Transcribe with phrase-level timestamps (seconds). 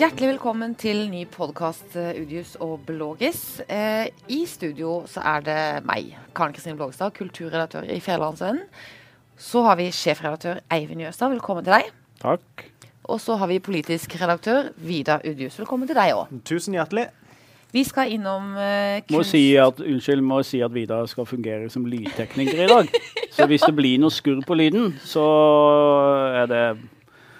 [0.00, 3.60] Hjertelig velkommen til ny podkast Udius og Blågis.
[3.68, 8.62] Eh, I studio så er det meg, Karen Kristin Blågestad, kulturredaktør i Fjellandsvennen.
[9.36, 11.90] Så har vi sjefredaktør Eivind Jøstad, velkommen til deg.
[12.22, 12.64] Takk.
[13.12, 16.32] Og så har vi politisk redaktør Vidar Udius, velkommen til deg òg.
[16.48, 17.10] Tusen hjertelig.
[17.76, 21.84] Vi skal innom eh, Må si at, unnskyld, må si at Vidar skal fungere som
[21.84, 22.88] lydtekniker i dag.
[23.36, 25.26] Så hvis det blir noe skurr på lyden, så
[26.40, 26.64] er det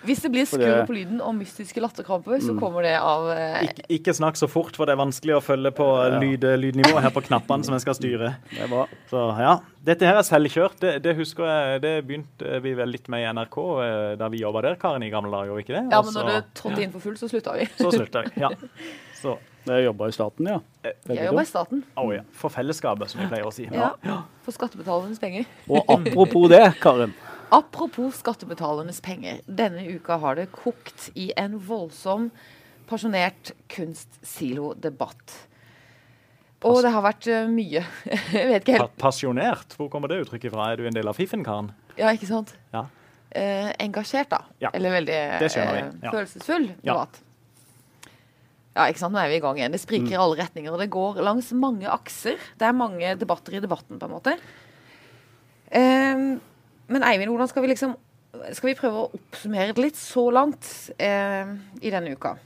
[0.07, 3.83] Hvis det blir skurr på lyden og mystiske latterkramper, så kommer det av eh, Ik
[3.99, 5.87] ikke snakk så fort, for det er vanskelig å følge på
[6.23, 8.31] lyd, lydnivået her på knappene som jeg skal styre.
[8.49, 8.87] Det er bra.
[9.11, 10.79] Så ja, Dette her er selvkjørt.
[10.81, 14.41] Det, det husker jeg, det begynte vi vel litt med i NRK eh, da vi
[14.41, 15.85] jobba der, Karen, i gamle dager, ikke det?
[15.93, 17.69] Ja, men når det trådte inn for fullt, så slutta vi.
[17.77, 18.35] Så slutta vi.
[18.41, 18.53] Ja.
[19.21, 19.37] Så
[19.69, 20.61] Jeg jobber i staten, ja.
[20.83, 21.83] Jeg jobber i staten.
[22.01, 22.23] oh, ja.
[22.33, 23.67] For fellesskapet, som vi pleier å si.
[23.69, 23.91] Ja.
[24.47, 25.45] For skattebetalernes penger.
[25.69, 27.13] Og apropos det, Karen.
[27.51, 29.41] Apropos skattebetalernes penger.
[29.47, 32.29] Denne uka har det kokt i en voldsom,
[32.91, 35.35] pasjonert kunstsilo-debatt.
[36.69, 37.83] Og det har vært eh, mye.
[38.37, 40.69] Jeg vet ikke Pa pasjonert, hvor kommer det uttrykket fra?
[40.75, 41.71] Er du en del av fiffen, Karen?
[41.97, 42.53] Ja, ikke sant?
[42.75, 42.85] Ja.
[43.31, 44.43] Eh, engasjert, da.
[44.61, 46.11] Ja, Eller veldig eh, Ja.
[46.13, 47.21] følelsesfull debatt.
[48.77, 49.15] Ja, ikke sant.
[49.17, 49.73] Nå er vi i gang igjen.
[49.75, 50.13] Det spriker Mm.
[50.15, 50.73] i alle retninger.
[50.73, 52.37] Og det går langs mange akser.
[52.59, 54.37] Det er mange debatter i debatten, på en måte.
[55.71, 56.39] Eh,
[56.91, 57.97] men Eivind, hvordan skal vi liksom
[58.55, 60.67] Skal vi prøve å oppsummere det litt så langt
[61.03, 61.49] eh,
[61.83, 62.37] i denne uka?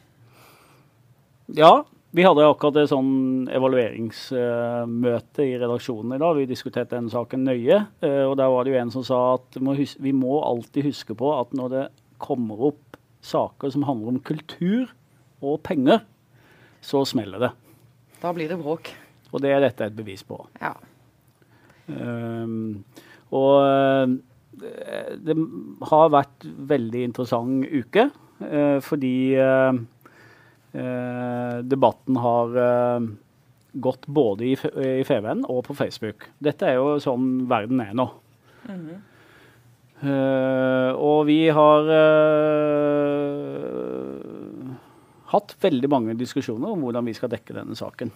[1.52, 1.82] Ja,
[2.16, 6.38] vi hadde akkurat et sånn evalueringsmøte i redaksjonen i dag.
[6.38, 7.82] Vi diskuterte den saken nøye.
[8.00, 10.38] eh, Og der var det jo en som sa at vi må, hus vi må
[10.40, 11.84] alltid huske på at når det
[12.22, 14.88] kommer opp saker som handler om kultur
[15.42, 16.00] og penger,
[16.80, 17.52] så smeller det.
[18.22, 18.88] Da blir det bråk.
[19.32, 20.38] Og det er dette et bevis på.
[20.62, 20.72] Ja.
[21.88, 22.84] Um,
[23.34, 24.14] og eh,
[24.58, 25.36] det
[25.90, 28.08] har vært veldig interessant uke,
[28.44, 29.80] eh, fordi eh,
[30.74, 33.08] eh, debatten har eh,
[33.74, 36.28] gått både i, i FVN og på Facebook.
[36.38, 38.08] Dette er jo sånn verden er nå.
[40.04, 42.10] Eh, og vi har eh,
[45.32, 48.10] hatt veldig mange diskusjoner om hvordan vi skal dekke denne saken.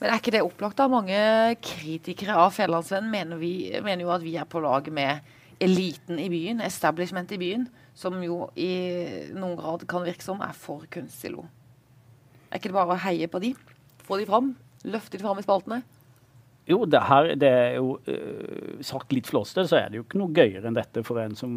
[0.00, 0.88] Men er ikke det opplagt da?
[0.88, 1.20] Mange
[1.60, 3.36] kritikere av Fjellandsvennen mener,
[3.84, 8.16] mener jo at vi er på lag med eliten i byen, establishment i byen, som
[8.24, 8.72] jo i
[9.36, 11.44] noen grad kan virke som er for kunstsilo.
[12.48, 13.52] Er ikke det bare å heie på de?
[14.06, 14.54] Få de fram?
[14.88, 15.82] Løfte de fram i spaltene?
[16.70, 20.20] Jo, det, her, det er jo øh, sagt litt flåste, så er det jo ikke
[20.20, 21.52] noe gøyere enn dette for, en som,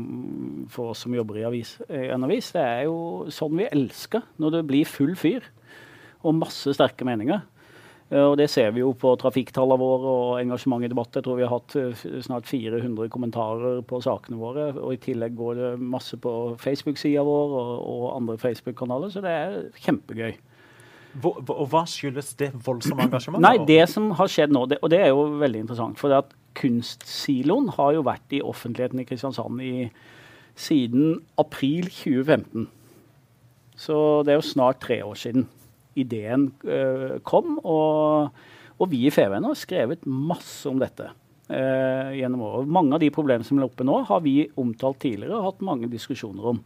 [0.74, 2.50] for oss som jobber i avis, i en avis.
[2.56, 2.98] Det er jo
[3.32, 5.46] sånn vi elsker, når det blir full fyr
[6.24, 7.44] og masse sterke meninger.
[8.12, 11.14] Eh, Og Det ser vi jo på trafikktallene våre og engasjement i debatt.
[11.16, 14.74] Jeg tror vi har hatt eh, snart 400 kommentarer på sakene våre.
[14.80, 19.30] Og i tillegg går det masse på Facebook-sida vår og, og andre Facebook-kanaler, så det
[19.32, 20.34] er kjempegøy.
[21.22, 23.46] Hvor- og hva skyldes det voldsomme engasjementet?
[23.46, 26.18] Nei, det som har skjedd nå, det, og det er jo veldig interessant, for det
[26.24, 29.92] at kunstsiloen har jo vært i offentligheten i Kristiansand i,
[30.58, 32.68] siden april 2015.
[33.78, 35.48] Så det er jo snart tre år siden
[35.96, 38.30] ideen eh, kom, og,
[38.80, 41.10] og vi i FVN har skrevet masse om dette.
[41.50, 42.68] eh, gjennom året.
[42.72, 45.90] Mange av de problemene som er oppe nå, har vi omtalt tidligere og hatt mange
[45.92, 46.62] diskusjoner om.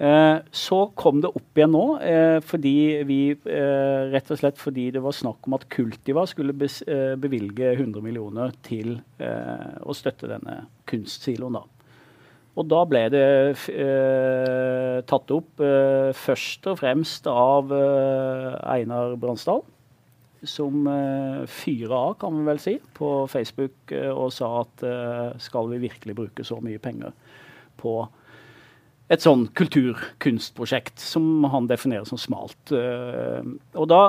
[0.00, 2.74] Eh, Så kom det opp igjen nå, eh, fordi
[3.04, 8.52] vi, rett og slett fordi det var snakk om at Kultiva skulle bevilge 100 millioner
[8.62, 11.60] til å støtte denne kunstsiloen.
[11.60, 11.62] da.
[12.58, 13.26] Og da ble det
[13.70, 19.62] eh, tatt opp eh, først og fremst av eh, Einar Bransdal,
[20.42, 25.28] som eh, fyra av, kan vi vel si, på Facebook eh, og sa at eh,
[25.42, 27.14] skal vi virkelig bruke så mye penger
[27.80, 27.94] på
[29.10, 32.74] et sånn kulturkunstprosjekt som han definerer som smalt.
[32.74, 34.02] Eh, og da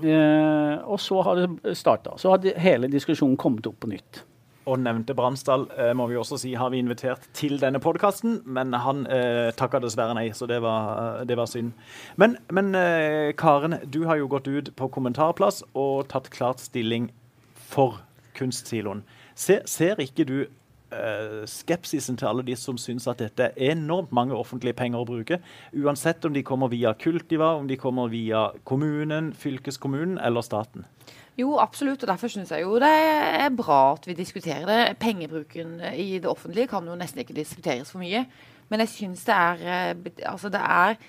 [0.00, 2.14] Og så har det starta.
[2.16, 4.20] Så har hele diskusjonen kommet opp på nytt.
[4.68, 8.76] Og nevnte Bransdal eh, må vi også si har vi invitert til denne podkasten, men
[8.76, 10.90] han eh, takka dessverre nei, så det var,
[11.20, 11.72] eh, det var synd.
[12.20, 17.08] Men, men eh, Karen, du har jo gått ut på kommentarplass og tatt klart stilling
[17.56, 18.02] for
[18.36, 19.00] kunstsiloen.
[19.38, 24.12] Se, ser ikke du eh, skepsisen til alle de som syns at dette er enormt
[24.12, 25.40] mange offentlige penger å bruke,
[25.72, 30.84] uansett om de kommer via Kultiva, om de kommer via kommunen, fylkeskommunen eller staten?
[31.40, 32.02] Jo, absolutt.
[32.04, 34.98] Og derfor syns jeg jo det er bra at vi diskuterer det.
[35.00, 38.24] Pengebruken i det offentlige kan jo nesten ikke diskuteres for mye.
[38.70, 41.00] Men jeg syns det er eh, Altså, det er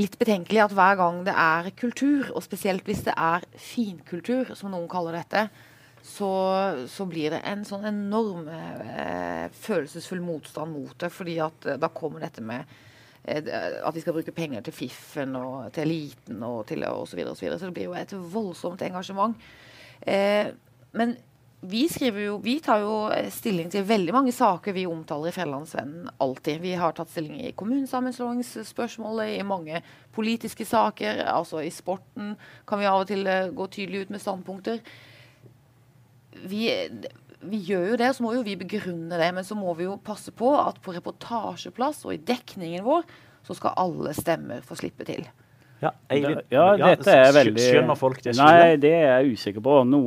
[0.00, 4.72] litt betenkelig at hver gang det er kultur, og spesielt hvis det er finkultur, som
[4.72, 5.48] noen kaller dette,
[6.00, 6.30] så,
[6.88, 11.10] så blir det en sånn enorm eh, følelsesfull motstand mot det.
[11.12, 12.64] fordi at eh, da kommer dette med
[13.24, 17.10] at vi skal bruke penger til Fiffen og til eliten og til osv.
[17.10, 17.58] så videre, så.
[17.58, 19.36] Så det blir jo et voldsomt engasjement.
[20.00, 20.48] Eh,
[20.92, 21.16] men
[21.60, 22.94] vi, jo, vi, tar jo
[23.28, 26.62] stilling til veldig mange saker vi omtaler i Fjellandsvennen alltid.
[26.62, 29.82] Vi har tatt stilling i kommunesammenslåingsspørsmålet, i mange
[30.16, 31.20] politiske saker.
[31.28, 32.32] Altså i sporten
[32.66, 34.80] kan vi av og til gå tydelig ut med standpunkter.
[36.48, 36.64] Vi,
[37.40, 39.28] vi, gjør jo det, så må jo vi begrunne det.
[39.36, 43.06] Men så må vi jo passe på at på reportasjeplass og i dekningen vår
[43.46, 45.24] så skal alle stemmer få slippe til.
[45.80, 48.34] Ja, jeg, ja, dette er veldig Skjønner folk det?
[48.36, 49.78] Nei, det er jeg usikker på.
[49.88, 50.00] No,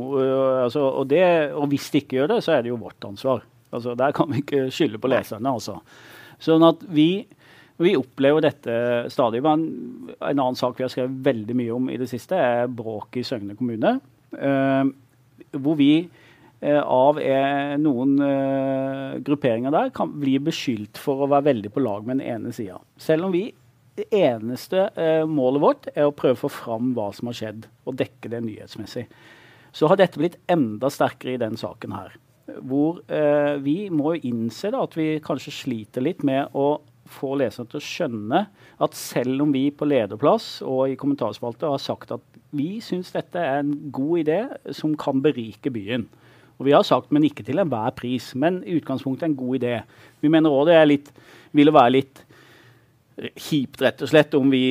[0.62, 3.41] altså, og, det, og, hvis de ikke gjør det, så er det jo vårt ansvar.
[3.74, 5.50] Altså, der kan vi ikke skylde på leserne.
[5.50, 5.80] altså.
[6.44, 7.25] Sånn at vi,
[7.81, 8.75] vi opplever dette
[9.13, 9.41] stadig.
[9.41, 9.65] Men
[10.19, 13.27] en annen sak vi har skrevet veldig mye om i det siste, er bråket i
[13.31, 13.95] Søgne kommune.
[14.38, 14.94] Uh,
[15.57, 16.23] hvor vi uh,
[16.63, 18.13] av uh, noen
[19.25, 22.77] grupperinger der kan bli beskyldt for å være veldig på lag med den ene sida.
[23.01, 23.50] Selv om vi
[23.98, 27.68] det eneste eh, målet vårt er å prøve å få fram hva som har skjedd,
[27.86, 29.06] og dekke det nyhetsmessig.
[29.74, 32.15] Så har dette blitt enda sterkere i den saken her.
[32.66, 36.81] Hvor eh, vi må jo innse da, at vi kanskje sliter litt med å
[37.13, 38.42] få leserne til å skjønne
[38.81, 42.24] at selv om vi på lederplass og i kommentarspalte har sagt at
[42.56, 44.39] vi syns dette er en god idé
[44.74, 46.07] som kan berike byen.
[46.63, 48.30] Og vi har sagt, men ikke til enhver pris.
[48.39, 49.81] Men i utgangspunktet en god idé.
[50.24, 51.10] Vi mener òg det er litt,
[51.51, 52.21] ville være litt
[53.36, 54.63] kjipt, rett og slett, om vi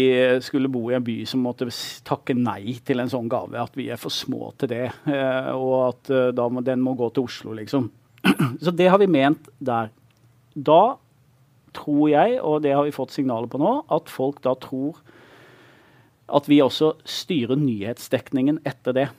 [0.42, 1.68] skulle bo i en by som måtte
[2.08, 3.60] takke nei til en sånn gave.
[3.60, 6.96] At vi er for små til det, eh, og at eh, da må, den må
[6.98, 7.90] gå til Oslo, liksom.
[8.64, 9.92] Så det har vi ment der.
[10.54, 10.82] Da
[11.76, 14.98] tror jeg, og det har vi fått signaler på nå, at folk da tror
[16.32, 19.10] at vi også styrer nyhetsdekningen etter det.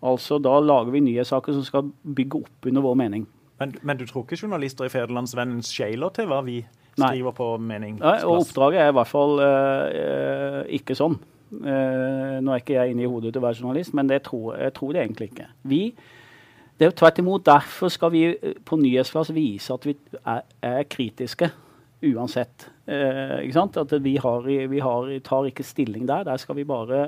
[0.00, 3.26] Altså Da lager vi nyhetssaker som skal bygge opp under vår mening.
[3.60, 6.62] Men, men du tror ikke journalister i Federlandsvennen skjeler til hva vi
[6.94, 8.22] skriver på meningsplass.
[8.22, 11.18] Nei, og oppdraget er i hvert fall eh, ikke sånn.
[11.60, 14.54] Eh, nå er ikke jeg inne i hodet til å være journalist, men det tror,
[14.56, 15.48] jeg tror det egentlig ikke.
[15.68, 15.80] Vi,
[16.78, 18.22] det er jo tvert imot Derfor skal vi
[18.64, 21.50] på Nyhetsplass vise at vi er, er kritiske
[22.14, 22.70] uansett.
[22.88, 23.76] Eh, ikke sant?
[23.82, 26.24] At vi, har, vi har, tar ikke stilling der.
[26.30, 27.04] Der skal vi bare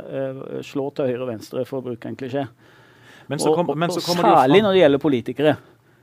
[0.69, 2.45] slå til høyre og venstre, for å bruke en klisjé.
[3.31, 5.57] Men så kom, og, og, og særlig når det gjelder politikere.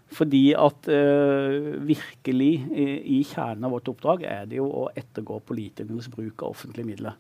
[0.10, 2.86] Fordi at uh, virkelig i,
[3.20, 7.18] i, kjernen av vårt oppdrag er det jo å ettergå politikernes bruk av offentlige midler.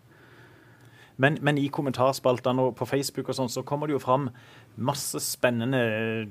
[1.19, 4.29] Men, men i kommentarspaltene og på Facebook og sånn, så kommer det jo fram
[4.79, 5.81] masse spennende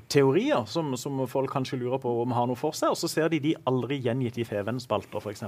[0.09, 3.29] teorier som, som, folk kanskje lurer på om har noe for seg, og så ser
[3.29, 5.45] de de aldri gjengitt i Feven-spalter f.eks.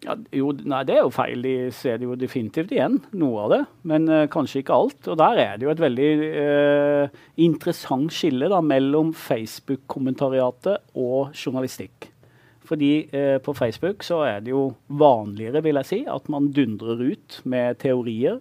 [0.00, 1.42] Ja, jo, nei, det er jo feil.
[1.44, 3.60] De ser det jo definitivt igjen, noe av det.
[3.90, 5.00] Men uh, kanskje ikke alt.
[5.12, 12.08] Og der er det jo et veldig uh, interessant skille da, mellom Facebook-kommentariatet og journalistikk.
[12.70, 17.04] Fordi uh, på Facebook så er det jo vanligere, vil jeg si, at man dundrer
[17.10, 18.40] ut med teorier,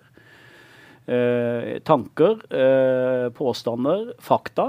[1.90, 2.36] tanker,
[3.34, 4.68] påstander, fakta.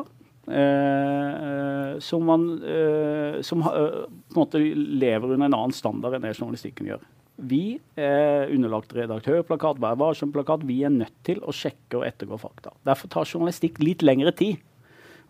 [0.51, 6.25] Eh, som, man, eh, som eh, på en måte lever under en annen standard enn
[6.25, 7.05] det journalistikken gjør.
[7.51, 10.67] Vi er underlagt redaktørplakat, Vær varsom-plakat.
[10.69, 12.75] Vi er nødt til å sjekke og ettergå fakta.
[12.85, 14.59] Derfor tar journalistikk litt lengre tid.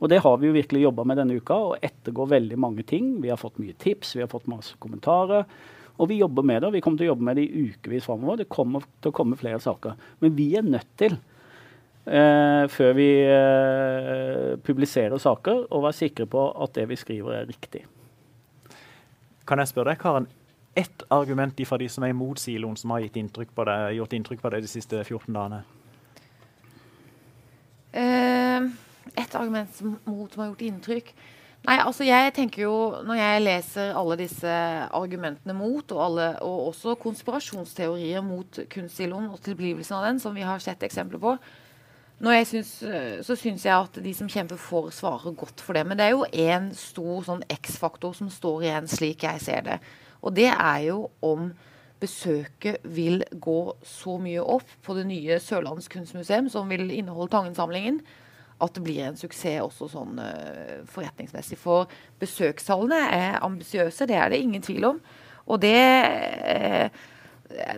[0.01, 3.19] Og det har vi jo virkelig jobba med denne uka, å ettergå veldig mange ting.
[3.21, 5.45] Vi har fått mye tips, vi har fått masse kommentarer.
[6.01, 8.09] Og vi jobber med det, og vi kommer til å jobbe med det i ukevis
[8.09, 8.41] framover.
[8.41, 10.01] Det kommer til å komme flere saker.
[10.25, 11.21] Men vi er nødt til
[12.07, 17.49] eh, før vi eh, publiserer saker, og være sikre på at det vi skriver, er
[17.49, 17.85] riktig.
[19.47, 20.29] Kan jeg spørre deg, Karen,
[20.77, 24.55] ett argument fra de som er imot siloen, som har inntrykk det, gjort inntrykk på
[24.55, 25.65] deg de siste 14 dagene?
[27.91, 28.71] Uh,
[29.19, 31.15] et argument mot som har gjort inntrykk?
[31.67, 34.53] Nei, altså jeg tenker jo, Når jeg leser alle disse
[34.97, 40.47] argumentene mot, og, alle, og også konspirasjonsteorier mot kunstsiloen og tilblivelsen av den, som vi
[40.47, 41.35] har sett eksempler på,
[42.21, 45.87] Synes, eh, så syns jeg at de som kjemper for, svarer godt for det.
[45.87, 49.79] Men det er jo én stor sånn X-faktor som står igjen, slik jeg ser det.
[50.21, 51.51] Og det er jo om
[52.01, 58.01] besøket vil gå så mye opp på det nye Sørlandets kunstmuseum, som vil inneholde Tangen-samlingen,
[58.61, 61.57] at det blir en suksess også sånn uh, forretningsmessig.
[61.61, 61.89] For
[62.21, 65.01] besøkstallene er ambisiøse, det er det ingen tvil om.
[65.49, 66.89] Og det uh,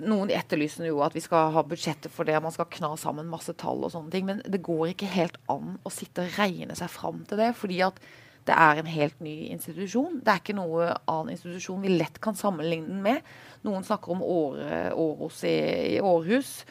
[0.05, 3.55] noen etterlyser jo at vi skal ha budsjettet for det, man skal kna sammen masse
[3.61, 4.26] tall og sånne ting.
[4.29, 7.52] Men det går ikke helt an å sitte og regne seg fram til det.
[7.59, 8.02] fordi at
[8.49, 10.19] det er en helt ny institusjon.
[10.25, 13.23] Det er ikke noe annen institusjon vi lett kan sammenligne den med.
[13.62, 15.59] Noen snakker om Åros i,
[15.95, 16.64] i Århus.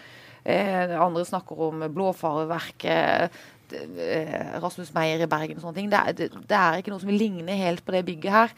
[0.43, 3.39] Eh, andre snakker om Blåfarverket.
[3.71, 5.89] Eh, Rasmus Meyer i Bergen og sånne ting.
[5.93, 8.55] Det er, det, det er, ikke noe som vil ligne helt på det bygget her.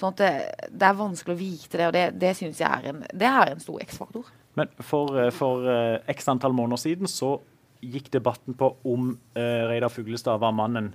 [0.00, 2.92] Sånn at det, det er vanskelig å vite det, og det, det syns jeg er
[2.94, 4.30] en, er en stor X-faktor.
[4.58, 7.36] Men for, eh, for uh, x antall måneder siden så
[7.80, 10.92] gikk debatten på om uh, Reidar Fuglestad var mannen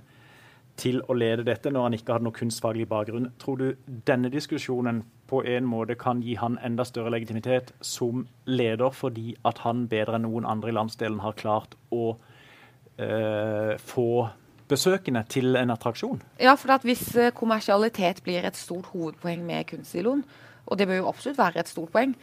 [0.76, 3.30] til å lede dette når han ikke hadde noe kunstfaglig bakgrunn.
[3.40, 8.92] Tror du denne diskusjonen på en måte kan gi han enda større legitimitet som leder,
[8.92, 12.18] fordi at han bedre enn noen andre i landsdelen har klart å
[13.00, 14.10] uh, få
[14.68, 16.22] besøkende til en attraksjon?
[16.42, 20.24] Ja, for hvis kommersialitet blir et stort hovedpoeng med kunstsiloen,
[20.66, 22.16] og det bør jo absolutt være et stort poeng,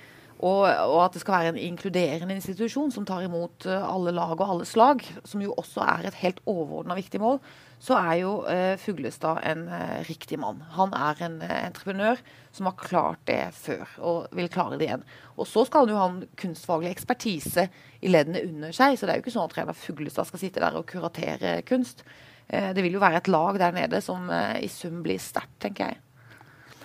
[0.44, 4.34] og, og, at det skal være en inkluderende institusjon som tar imot uh, alle lag
[4.36, 7.40] og alle slag, som jo også er et helt overordna viktig mål,
[7.84, 10.62] så er jo eh, Fuglestad en eh, riktig mann.
[10.78, 12.22] Han er en entreprenør
[12.56, 15.04] som har klart det før, og vil klare det igjen.
[15.36, 17.66] Og så skal han jo ha en kunstfaglig ekspertise
[18.00, 20.64] i leddene under seg, så det er jo ikke sånn at Reinar Fuglestad skal sitte
[20.64, 22.06] der og kuratere kunst.
[22.48, 24.28] Det vil jo være et lag der nede som
[24.60, 26.02] i sum blir sterkt, tenker jeg.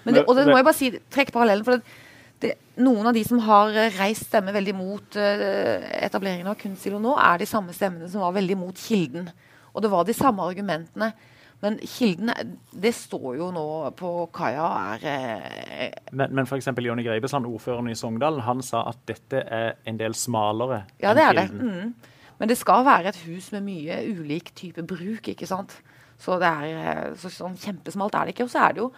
[0.09, 1.67] Men det, og det må jeg bare si, trekke parallellen.
[1.67, 1.99] for det,
[2.41, 7.00] det, noen av de som har eh, reist stemme veldig mot uh, etableringen av kunstsilo
[7.03, 9.29] nå, er de samme stemmene som var veldig mot Kilden.
[9.75, 11.12] Og det var de samme argumentene.
[11.61, 12.31] Men Kilden
[12.71, 13.67] det står jo nå
[13.99, 16.71] på kaia er eh, Men, men f.eks.
[16.71, 21.19] Jonny Greibesand, ordføreren i Sogndal, han sa at dette er en del smalere ja, enn
[21.19, 21.59] det er Kilden.
[21.59, 21.75] Det.
[21.75, 22.15] Mm.
[22.38, 25.75] Men det skal være et hus med mye ulik type bruk, ikke sant.
[26.18, 28.49] Så det er eh, så, sånn kjempesmalt er det ikke.
[28.49, 28.90] Og så er det jo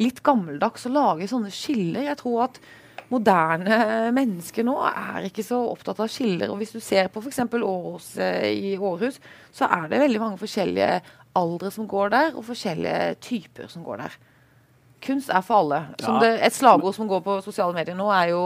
[0.00, 2.08] litt gammeldags å lage sånne skiller.
[2.08, 2.60] Jeg tror at
[3.12, 3.78] moderne
[4.18, 6.52] mennesker nå er ikke så opptatt av skiller.
[6.52, 7.42] og Hvis du ser på f.eks.
[7.60, 9.20] Åros eh, i Århus,
[9.52, 11.00] så er det veldig mange forskjellige
[11.38, 14.16] aldre som går der, og forskjellige typer som går der.
[15.02, 15.78] Kunst er for alle.
[15.98, 18.42] Det, et slagord som går på sosiale medier nå, er jo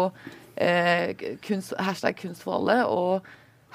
[0.55, 2.87] eh, kunst, hashtag 'kunst for alle'.
[2.87, 3.27] og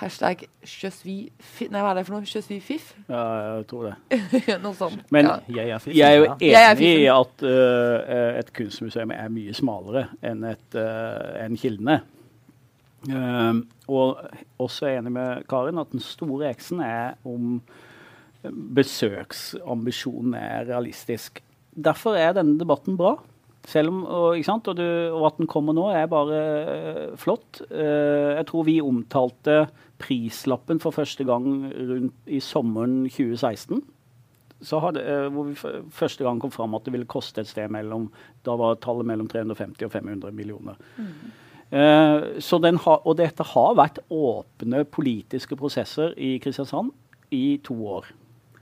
[0.01, 1.69] Hashtag Sjøsvi Fiff.
[1.69, 2.25] Nei, hva er det for noe?
[2.29, 2.93] Sjøsvi fiff?
[3.11, 3.21] Ja,
[3.59, 4.55] jeg tror det.
[4.63, 5.03] noe sånt.
[5.13, 5.35] Men ja.
[5.45, 10.41] jeg, er jeg, er jo enig i at uh, et kunstmuseum er mye smalere enn
[10.49, 11.99] et, uh, en Kildene.
[13.05, 14.19] Uh, og
[14.61, 17.59] også er enig med Karin at den store X-en er om
[18.49, 21.43] besøksambisjonen er realistisk.
[21.71, 23.19] Derfor er denne debatten bra.
[23.69, 27.61] Selv om, og, og, du, og, at den kommer nå, er bare uh, flott.
[27.69, 29.67] Uh, jeg tror vi omtalte
[30.01, 33.83] prislappen for første gang rundt i sommeren 2016.
[34.61, 35.55] Hadde, uh, hvor vi
[35.93, 38.11] første gang kom fram at det ville koste et sted mellom
[38.45, 40.77] Da var tallet mellom 350 og 500 millioner.
[40.97, 41.31] Mm.
[41.71, 46.91] Ha, og dette har vært åpne politiske prosesser i Kristiansand
[47.31, 48.09] i to år.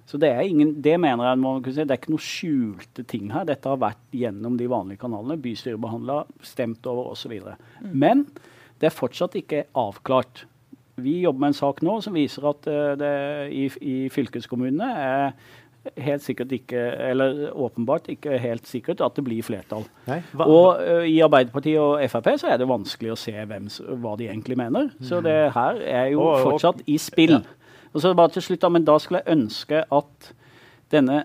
[0.10, 3.04] Så det, er ingen, det mener jeg man kunne si, det er ikke noe skjulte
[3.06, 3.44] ting her.
[3.46, 5.38] Dette har vært gjennom de vanlige kanalene.
[5.42, 7.36] Bystyrebehandla, stemt over osv.
[7.38, 7.92] Mm.
[7.94, 8.24] Men
[8.82, 10.48] det er fortsatt ikke avklart.
[11.04, 13.16] Vi jobber med en sak nå som viser at uh, det
[13.56, 15.34] i, i fylkeskommunene er
[16.04, 16.80] helt sikkert ikke,
[17.10, 19.86] eller åpenbart ikke helt sikkert at det blir flertall.
[20.10, 23.70] Nei, og uh, I Arbeiderpartiet og Frp så er det vanskelig å se hvem,
[24.04, 24.92] hva de egentlig mener.
[25.00, 27.40] Så det her er jo fortsatt i spill.
[27.40, 27.56] Ja.
[27.94, 30.34] Og så bare til slutt da, men da skulle jeg ønske at
[30.94, 31.22] denne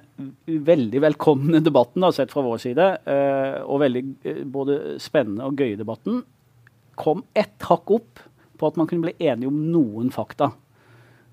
[0.47, 5.61] veldig velkomne debatten, da, sett fra vår side, uh, og veldig uh, både spennende og
[5.61, 6.23] gøye debatten,
[7.00, 8.23] kom ett hakk opp
[8.59, 10.53] på at man kunne bli enige om noen fakta.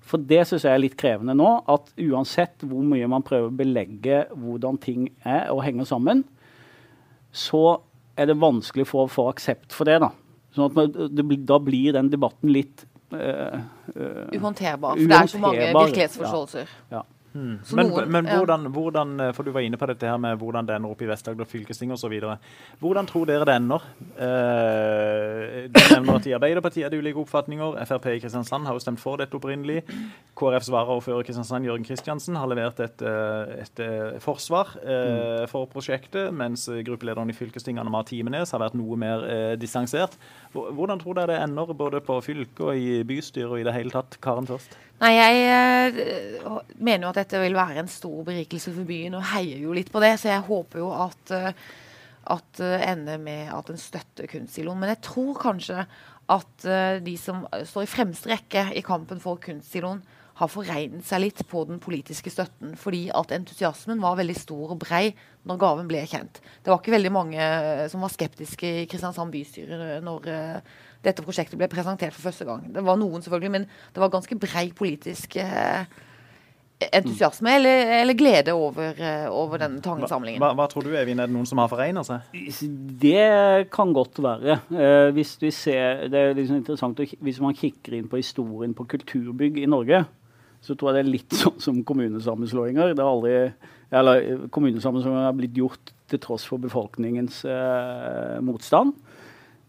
[0.02, 1.48] For det syns jeg er litt krevende nå.
[1.70, 6.24] At uansett hvor mye man prøver å belegge hvordan ting er og henger sammen,
[7.32, 7.78] så
[8.18, 10.00] er det vanskelig for å få aksept for det.
[10.02, 10.10] da.
[10.52, 13.62] Sånn at man, det, Da blir den debatten litt uh,
[14.34, 14.98] Uhåndterbar.
[14.98, 16.76] For det er så mange virkelighetsforståelser.
[16.92, 17.00] Ja.
[17.00, 17.04] ja.
[17.32, 17.58] Mm.
[17.72, 20.66] Men, noen, men hvordan, hvordan, eh, for du var inne på dette her med hvordan
[20.68, 22.12] det ender opp i Vest-Agder fylkesting osv.
[22.82, 23.86] Hvordan tror dere det ender?
[24.12, 27.78] Eh, du nevner at I Arbeiderpartiet er det ulike oppfatninger.
[27.88, 29.80] Frp i Kristiansand har jo stemt for dette opprinnelig.
[30.38, 35.66] KrFs varaordfører i Kristiansand, Jørgen Kristiansen, har levert et, eh, et, eh, forsvar eh, for
[35.72, 40.18] prosjektet, mens gruppelederen i fylkestinget, Anne Mar Timenes, har vært noe mer eh, distansert.
[40.52, 43.94] Hvordan tror dere det ender både på fylket og i bystyret og i det hele
[43.94, 44.20] tatt?
[44.20, 44.76] Karen først.
[45.02, 49.26] Nei, Jeg uh, mener jo at dette vil være en stor berikelse for byen, og
[49.32, 50.12] heier jo litt på det.
[50.22, 51.48] Så jeg håper jo at, uh,
[52.36, 54.78] at uh, ender med at en støtter kunstsiloen.
[54.78, 55.86] Men jeg tror kanskje
[56.32, 56.64] at
[57.02, 59.98] de som står i fremste rekke i kampen for kunstsiloen,
[60.38, 62.76] har foregnet seg litt på den politiske støtten.
[62.78, 65.10] Fordi at entusiasmen var veldig stor og brei
[65.50, 66.38] når gaven ble kjent.
[66.62, 67.50] Det var ikke veldig mange
[67.92, 70.30] som var skeptiske i Kristiansand bystyre når
[71.02, 72.64] dette prosjektet ble presentert for første gang.
[72.74, 75.84] Det var noen, selvfølgelig, men det var ganske brei politisk eh,
[76.90, 77.56] entusiasme mm.
[77.56, 80.40] eller, eller, glede over, eh, over denne tangesamlingen.
[80.42, 81.20] Hva, hva, tror du, Evin?
[81.22, 82.32] Er det noen som har foregna seg?
[83.02, 84.58] Det kan godt være.
[84.72, 88.86] Eh, hvis vi ser, det er liksom interessant Hvis man kikker inn på historien på
[88.96, 90.04] kulturbygg i Norge,
[90.62, 92.94] så tror jeg det er litt sånn som kommunesammenslåinger.
[92.96, 93.36] Det har aldri,
[93.92, 98.94] eller Kommunesammenslåinger har blitt gjort til tross for befolkningens eh, motstand.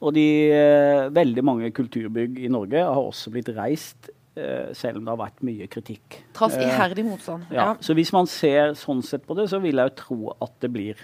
[0.03, 5.05] Og de, eh, veldig mange kulturbygg i Norge har også blitt reist eh, selv om
[5.05, 6.17] det har vært mye kritikk.
[6.35, 7.45] Trass Eh, iherdig motstand.
[7.53, 7.55] ja.
[7.55, 7.73] Ja.
[7.79, 10.71] Så hvis man ser sånn sett på det, så vil jeg jo tro at det
[10.73, 10.95] blir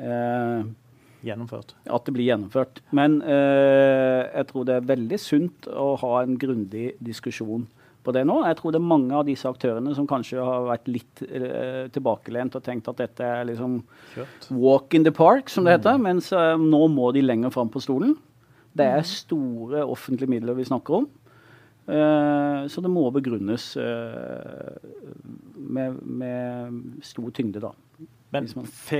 [0.00, 0.62] eh,
[1.24, 1.74] Gjennomført.
[1.90, 2.80] at det blir gjennomført.
[2.94, 7.66] Men eh, jeg tror det er veldig sunt å ha en grundig diskusjon
[8.06, 8.38] på det nå.
[8.46, 12.56] Jeg tror det er mange av disse aktørene som kanskje har vært litt eh, tilbakelent
[12.58, 13.80] og tenkt at dette er liksom
[14.14, 14.48] Kjøtt.
[14.54, 16.00] walk in the park, som det heter.
[16.02, 18.16] Mens eh, nå må de lenger fram på stolen.
[18.78, 21.08] Det er store offentlige midler vi snakker om.
[21.88, 24.76] Eh, så det må begrunnes eh,
[25.56, 27.72] med, med stor tyngde, da.
[28.34, 28.44] Men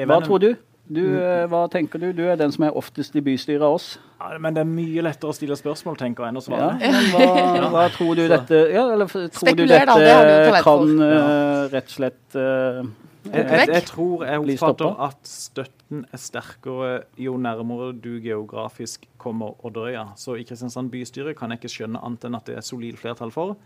[0.09, 0.53] Hva tror du?
[0.89, 2.09] Du eh, hva tenker du?
[2.17, 3.89] Du er den som er oftest i bystyret av oss.
[4.19, 6.79] Ja, Men det er mye lettere å stille spørsmål tenker jeg, enn å Ja, svare.
[6.81, 11.69] men hva, hva tror du dette ja, eller tror du dette da, det kan uh,
[11.73, 12.81] rett og slett uh,
[13.29, 19.59] Jeg, jeg, jeg tror jeg oppfatter at støtten er sterkere jo nærmere du geografisk kommer
[19.69, 20.07] Odderøya.
[20.17, 23.33] Så i Kristiansand bystyre kan jeg ikke skjønne annet enn at det er solid flertall
[23.35, 23.59] for.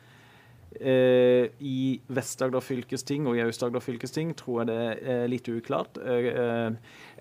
[0.80, 5.98] Eh, I Vest-Agder fylkesting og i Aust-Agder fylkesting tror jeg det er litt uklart.
[5.98, 6.72] Eh,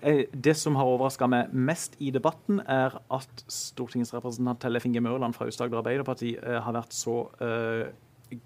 [0.02, 5.36] eh, det som har overraska meg mest i debatten, er at stortingsrepresentant Tellef Inge Mørland
[5.36, 7.92] fra Aust-Agder Arbeiderparti har vært så eh,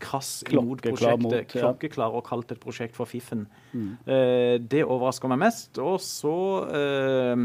[0.02, 1.22] krass imot Klokkeklar prosjektet.
[1.22, 1.62] mot, ja.
[1.62, 3.46] Klokkeklar og kalt et prosjekt for fiffen.
[3.74, 5.78] Eh, det overrasker meg mest.
[5.82, 6.36] Og så
[6.74, 7.44] eh,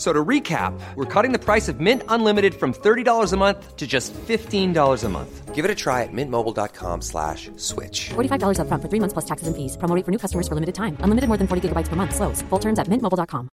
[0.00, 3.86] So to recap, we're cutting the price of Mint Unlimited from $30 a month to
[3.86, 5.54] just $15 a month.
[5.54, 8.08] Give it a try at mintmobile.com slash switch.
[8.08, 9.76] $45 up front for three months plus taxes and fees.
[9.76, 10.96] Promo rate for new customers for limited time.
[11.00, 12.14] Unlimited more than 40 gigabytes per month.
[12.14, 12.40] Slows.
[12.48, 13.50] Full terms at mintmobile.com.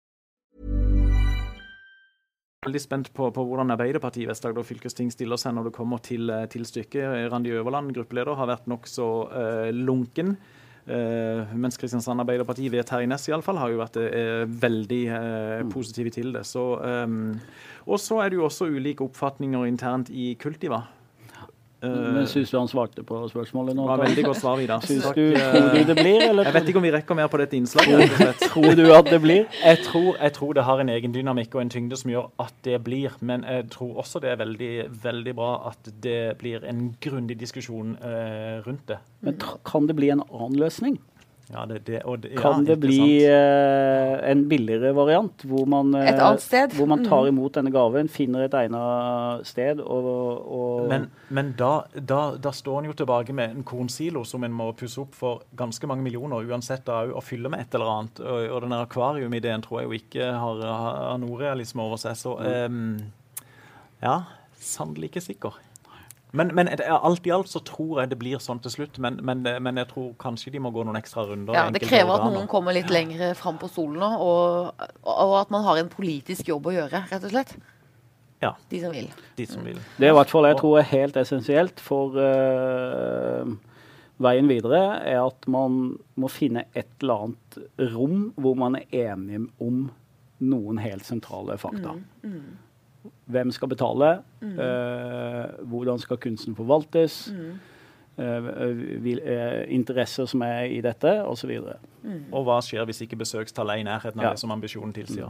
[2.67, 6.29] veldig spent på, på hvordan Arbeiderpartiet i Vest-Agder fylkesting stiller seg når det kommer til,
[6.29, 7.31] eh, til stykket.
[7.31, 10.35] Randi Øverland, gruppeleder, har vært nokså uh, lunken.
[10.87, 16.13] Eh, mens Kristiansand Arbeiderparti ved Terje Næss iallfall har jo vært eh, veldig eh, positive
[16.15, 16.45] til det.
[16.47, 17.33] Så, ehm,
[17.87, 20.85] og så er det jo også ulike oppfatninger internt i Kultiva.
[21.83, 23.83] Eh, Men Syns du han svarte på spørsmålet nå?
[23.85, 24.79] det var veldig godt svar, Vidar.
[24.81, 27.27] Syns du, eh, tror du det blir, eller Jeg vet ikke om vi rekker mer
[27.27, 28.15] på dette innslaget.
[28.49, 29.45] tror du at det blir?
[29.63, 32.53] Jeg tror, jeg tror det har en egen dynamikk og en tyngde som gjør at
[32.65, 33.13] det blir.
[33.21, 34.71] Men jeg tror også det er veldig,
[35.03, 38.97] veldig bra at det blir en grundig diskusjon eh, rundt det.
[39.21, 40.97] Men kan det bli en annen løsning?
[41.47, 45.93] Ja, det, det, og det, ja, Kan det bli eh, en billigere variant, hvor man,
[45.95, 46.73] eh, Et annet sted?
[46.75, 47.29] hvor man tar Mm.
[47.31, 50.09] imot denne gaven, finner et egnet sted og,
[50.43, 54.51] og Men, men da, da, da står en jo tilbake med en kornsilo som en
[54.51, 58.19] må pusse opp for ganske mange millioner, uansett da, å fylle med et eller annet.
[58.19, 62.19] Og, og den der akvariumideen tror jeg jo ikke har, har noe realisme over seg.
[62.19, 62.97] Så ehm,
[64.03, 64.17] ja,
[64.59, 65.55] sannelig ikke sikker.
[66.35, 68.97] Men, men alt i alt så tror jeg det blir sånn til slutt.
[69.03, 71.55] Men, men, men jeg tror kanskje de må gå noen ekstra runder.
[71.55, 75.53] Ja, det krever at noen kommer litt lenger fram på stolen nå, og, og at
[75.53, 77.55] man har en politisk jobb å gjøre, rett og slett.
[78.43, 79.07] Ja, De som vil.
[79.35, 79.79] de som vil.
[79.97, 83.47] Det er i hvert fall jeg tror er helt essensielt for uh,
[84.21, 87.57] veien videre, er at man må finne et eller annet
[87.95, 89.87] rom hvor man er enig om
[90.37, 91.95] noen helt sentrale fakta.
[93.27, 94.11] Hvem skal betale?
[94.41, 97.27] Eh, hvordan skal kunsten forvaltes?
[98.17, 98.45] Eh,
[99.03, 101.51] vil, uh, interesser som er i dette, osv.
[102.31, 104.29] Og hva skjer hvis ikke besøkstallet er i nærheten av Ja.
[104.31, 105.29] det som ambisjonen tilsier?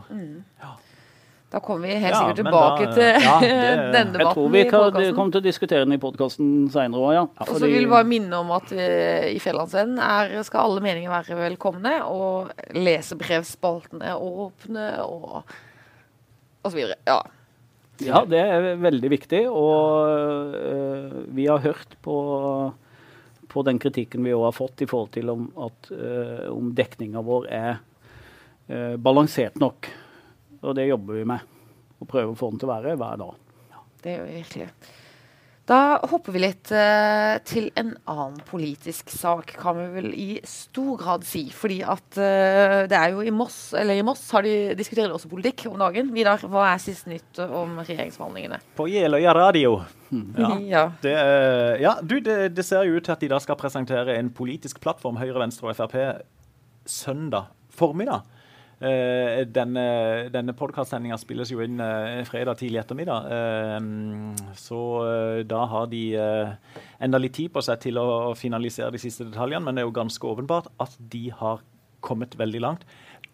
[1.52, 4.64] Da kommer vi helt Ja, sikkert tilbake da- til ja, det- denne Jeg tror vi
[4.70, 7.22] kan, kommer til å diskutere den i podkasten seinere òg, ja.
[7.40, 11.10] Og så vil jeg bare minne om at uh, i Fjellandsvennen er- skal alle meninger
[11.10, 15.44] være velkomne, og lesebrevspaltene åpne, og,
[16.64, 16.96] og så videre.
[17.08, 17.22] Ja.
[18.06, 19.42] Ja, det er veldig viktig.
[19.50, 22.18] Og uh, vi har hørt på,
[23.50, 27.24] på den kritikken vi òg har fått i forhold til om, at, øh, om dekninga
[27.26, 27.74] vår er
[28.70, 29.90] uh, balansert nok.
[30.62, 31.58] Og det jobber vi med.
[31.98, 33.44] Og prøver å få den til å være hver dag.
[34.04, 34.70] Det gjør vi virkelig.
[35.68, 40.94] Da hopper vi litt eh, til en annen politisk sak, kan vi vel i stor
[41.02, 41.44] grad si.
[41.52, 45.28] Fordi at eh, det er jo i Moss, eller i Moss har de diskuterer også
[45.32, 46.14] politikk om dagen.
[46.16, 48.62] Vidar, hva er siste nytt om regjeringsforhandlingene?
[48.80, 49.80] På Jeløya radio.
[50.38, 50.54] Ja.
[50.64, 50.82] Ja.
[51.04, 54.16] Det, eh, ja, du, det, det ser jo ut til at de da skal presentere
[54.16, 55.98] en politisk plattform, Høyre, Venstre og Frp,
[56.88, 58.24] søndag formiddag.
[58.78, 63.26] Eh, denne denne podkastsendinga spilles jo inn uh, fredag tidlig ettermiddag.
[63.26, 64.82] Uh, så
[65.50, 66.04] da har de
[67.02, 69.98] enda litt tid på seg til å finalisere de siste detaljene, men det er jo
[69.98, 71.66] ganske åpenbart at de har
[72.02, 72.88] kommet veldig langt.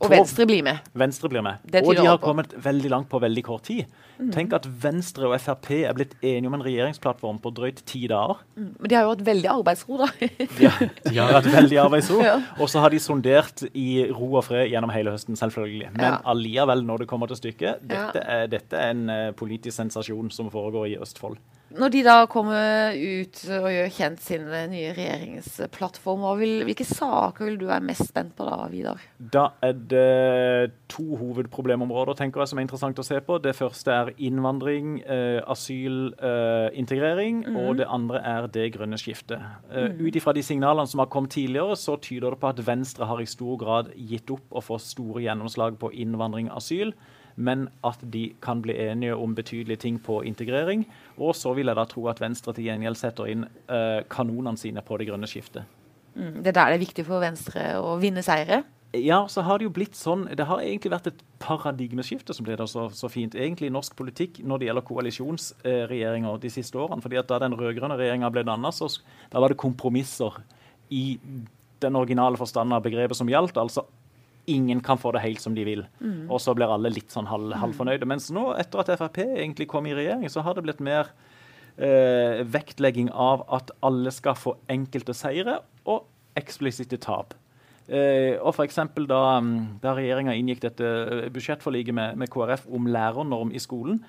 [0.04, 0.84] Og Venstre blir med.
[1.00, 1.62] Venstre blir med.
[1.80, 2.18] Og de har.
[2.18, 2.24] Mm.
[2.24, 3.86] kommet veldig langt på veldig kort tid.
[4.34, 8.42] Tenk at Venstre og Frp er blitt enige om en regjeringsplattform på drøyt ti dager.
[8.56, 10.10] Men de har jo hatt veldig arbeidsro, da.
[11.08, 12.20] De har hatt veldig arbeidsro.
[12.28, 12.38] Ja.
[12.62, 15.90] Og så har de sondert i ro og fred gjennom hele høsten, selvfølgelig.
[15.96, 16.14] Men Ja.
[16.34, 18.06] allikevel, når det kommer til stykket, Ja.
[18.12, 21.38] dette er, dette er en uh, politisk sensasjon som foregår i Østfold.
[21.74, 27.48] Når de da kommer ut og gjør kjent sin eh, nye regjeringsplattform, vil, hvilke saker
[27.48, 29.02] vil du være mest spent på da, Vidar?
[29.18, 33.40] Da er det to hovedproblemområder tenker jeg, som er interessant å se på.
[33.42, 37.44] Det første er innvandring, eh, asyl, eh, integrering.
[37.58, 39.42] Og det andre er det grønne skiftet.
[39.72, 43.06] Eh, Ut ifra de signalene som har kommet tidligere, så tyder det på at Venstre
[43.10, 46.94] har i stor grad gitt opp å få store gjennomslag på innvandring og asyl.
[47.36, 50.86] Men at de kan bli enige om betydelige ting på integrering.
[51.18, 54.84] Og så vil jeg da tro at Venstre til gjengjeld setter inn eh, kanonene sine
[54.86, 55.66] på det grønne skiftet.
[56.16, 58.64] Mm, Det er der det er viktig for Venstre å vinne seire.
[58.94, 62.54] Ja, så har det jo blitt sånn Det har egentlig vært et paradigmeskifte, som ble
[62.60, 67.02] det så, så fint, egentlig i norsk politikk når det gjelder koalisjonsregjeringer de siste årene.
[67.02, 70.44] fordi at Da den rød-grønne regjeringa ble danna, da var det kompromisser
[70.94, 71.18] i
[71.82, 73.58] den originale forstanden av begrepet som gjaldt.
[73.58, 73.86] altså
[74.46, 75.86] Ingen kan få det helt som de vil.
[76.30, 78.08] Og så blir alle litt sånn halv, halvfornøyde.
[78.10, 81.14] Mens nå, etter at Frp egentlig kom i regjering, så har det blitt mer
[81.78, 87.34] eh, vektlegging av at alle skal få enkelte seire og eksplisitte tap.
[87.88, 88.66] Eh, og for
[89.08, 94.00] da, mm, da regjeringa inngikk dette eh, budsjettforliket med, med KrF om lærernorm i skolen,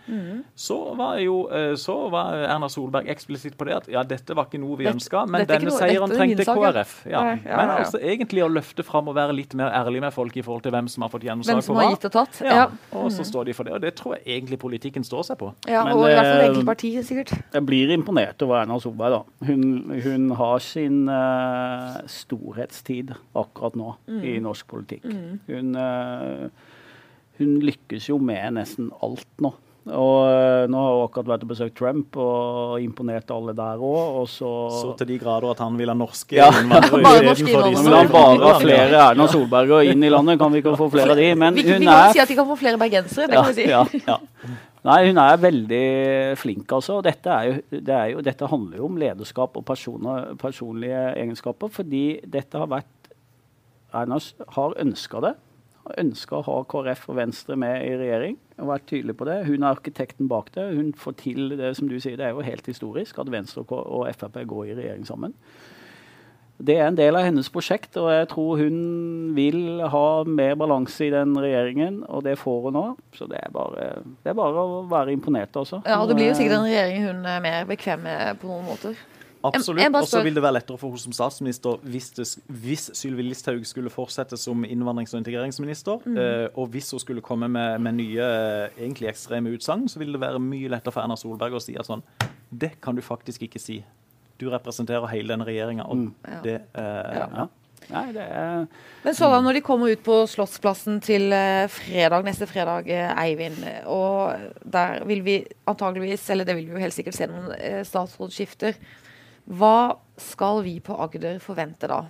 [0.54, 4.46] så var jo eh, så var Erna Solberg eksplisitt på det at ja, dette var
[4.46, 6.44] ikke noe vi ønska, men denne noe- seieren er trengte.
[6.44, 6.94] KrF.
[7.10, 7.24] Ja.
[7.24, 10.36] Ja, ja, Men altså egentlig å løfte fram og være litt mer ærlig med folk
[10.36, 11.90] i forhold til hvem som har fått gjennomslag for har hva.
[11.94, 13.74] og Ja, og så står de for det.
[13.74, 15.50] Og det tror jeg egentlig politikken står seg på.
[15.68, 17.34] ja Men, Og i hvert fall det eh, parti, sikkert.
[17.54, 19.10] Jeg blir imponert over Erna Solberg.
[19.18, 19.48] da.
[19.48, 19.64] Hun,
[20.04, 25.08] hun har sin uh, storhetstid akkurat nå i norsk politikk.
[25.48, 26.48] Hun, eh,
[27.38, 29.54] hun lykkes jo med nesten alt nå.
[29.84, 34.20] Og eh, nå har hun akkurat vært og besøkt Trump og imponert alle der òg.
[34.22, 36.46] Og så, Så til de grader at han vil ha norske Ja.
[36.48, 40.38] innvandrere istedenfor de som han er bare har flere Erna Solberger inn i landet.
[40.40, 41.34] Kan vi ikke få flere av de?
[41.34, 43.50] Men Vi, vi hun kan er si at de kan få flere bergensere, det kan
[43.50, 43.68] vi si.
[43.68, 44.16] ja, ja.
[44.84, 45.84] Nei, hun er veldig
[46.36, 46.98] flink, altså.
[47.04, 51.70] Dette, er jo, det er jo, dette handler jo om lederskap og personer, personlige egenskaper.
[51.72, 53.03] Fordi dette har vært
[53.94, 54.18] Erna
[54.56, 55.34] har ønska det.
[55.84, 58.38] Har ønska å ha KrF og Venstre med i regjering.
[58.58, 59.44] og vært tydelig på det.
[59.46, 60.68] Hun er arkitekten bak det.
[60.76, 64.06] Hun får til det som du sier, det er jo helt historisk at Venstre og
[64.14, 65.34] Frp går i regjering sammen.
[66.62, 68.76] Det er en del av hennes prosjekt, og jeg tror hun
[69.34, 72.84] vil ha mer balanse i den regjeringen, og det får hun nå.
[73.16, 73.88] Så det er bare,
[74.22, 75.82] det er bare å være imponert, altså.
[75.82, 78.68] Ja, og det blir jo sikkert en regjering hun er mer bekvem med på noen
[78.70, 78.94] måter.
[79.44, 79.94] Absolutt.
[79.94, 83.64] Og så vil det være lettere for henne som statsminister hvis, det, hvis Sylvi Listhaug
[83.68, 86.16] skulle fortsette som innvandrings- og integreringsminister, Mm.
[86.18, 90.12] eh, og hvis hun skulle komme med, med nye eh, egentlig ekstreme utsagn, så vil
[90.12, 92.02] det være mye lettere for Erna Solberg å si at sånn
[92.50, 93.84] Det kan du faktisk ikke si.
[94.38, 96.40] Du representerer hele denne regjeringa, og Ja.
[96.42, 97.28] det eh, Ja.
[97.36, 97.46] Ja.
[97.90, 98.66] Nei, det er
[99.04, 103.60] Men så da, når de kommer ut på Slottsplassen til eh, fredag, neste fredag, Eivind,
[103.86, 104.32] og
[104.64, 108.74] der vil vi antageligvis, eller det vil vi jo helt sikkert se noen statsrådsskifter.
[109.50, 112.02] Hva skal vi på Agder forvente da?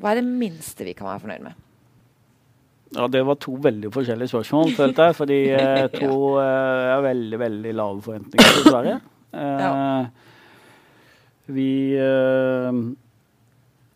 [0.00, 1.60] Hva er det minste vi kan være fornøyd med?
[2.94, 5.16] Ja, Det var to veldig forskjellige spørsmål, følte jeg.
[5.18, 9.00] Fordi jeg tror eh, jeg har veldig, veldig lave forventninger, dessverre.
[9.34, 9.72] Eh, Ja.
[11.54, 11.68] Vi
[12.00, 12.76] eh,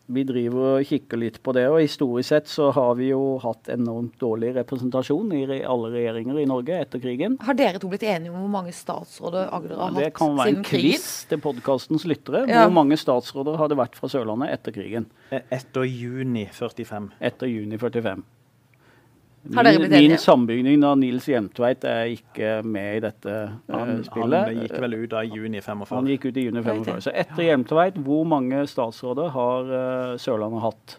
[0.09, 3.69] vi driver og kikker litt på det, og historisk sett så har vi jo hatt
[3.73, 7.37] enormt dårlig representasjon i alle regjeringer i Norge etter krigen.
[7.45, 10.09] Har dere to blitt enige om hvor mange statsråder Agder har hatt siden krigen?
[10.09, 12.47] Det kan være en quiz til podkastens lyttere.
[12.49, 12.65] Ja.
[12.65, 15.11] Hvor mange statsråder har det vært fra Sørlandet etter krigen?
[15.31, 17.13] Etter juni 45.
[17.29, 18.25] Etter juni 45.
[19.55, 20.09] Har dere Min, blitt enige?
[20.13, 24.45] min sambygning da, Nils Jemtveit er ikke med i dette eh, Han, spillet.
[24.51, 25.97] han gikk vel ut da i juni 45.
[25.97, 27.01] Han gikk ut i juni 45.
[27.07, 30.99] Så etter Hjelmtveit, hvor mange statsråder har eh, Sørlandet hatt?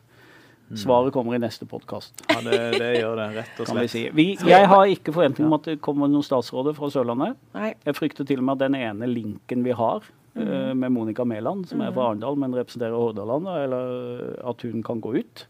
[0.77, 3.79] Svaret kommer i neste podkast, Ja, det, det gjør det, rett og slett.
[3.81, 4.01] vi si.
[4.13, 7.39] Vi, jeg har ikke forventning om at det kommer noen statsråder fra Sørlandet.
[7.57, 7.71] Nei.
[7.88, 10.05] Jeg frykter til og med at den ene linken vi har
[10.38, 15.01] eh, med Monica Mæland, som er fra Arendal, men representerer Hordaland, eller at hun kan
[15.01, 15.47] gå ut.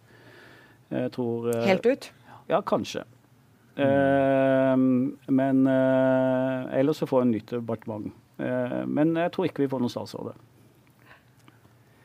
[0.90, 2.10] Jeg tror Helt ut?
[2.50, 3.04] Ja, kanskje.
[3.80, 4.76] Eh,
[5.28, 8.12] men eh, ellers så får en nytt departement.
[8.42, 10.34] Eh, men jeg tror ikke vi får noen statsråd.